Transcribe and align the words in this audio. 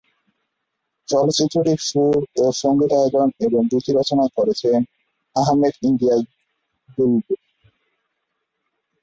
চলচ্চিত্রটির 1.07 1.79
সুর 1.89 2.19
ও 2.37 2.45
সঙ্গীতায়োজন 2.61 3.27
এবং 3.45 3.61
গীত 3.71 3.87
রচনা 3.97 4.25
করেছেন 4.37 4.79
আহমেদ 5.35 5.73
ইমতিয়াজ 5.87 6.21
বুলবুল। 6.89 7.39